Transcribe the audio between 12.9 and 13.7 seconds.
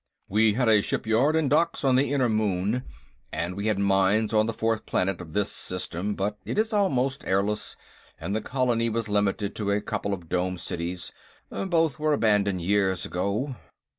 ago."